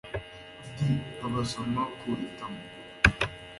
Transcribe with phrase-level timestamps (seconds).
[0.77, 0.79] d
[1.17, 2.61] Babasoma ku itama